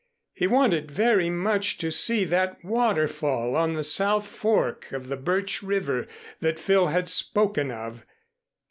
[0.33, 5.61] He wanted very much to see that waterfall on the south fork of the Birch
[5.61, 6.07] River
[6.39, 8.03] that Phil had spoken of.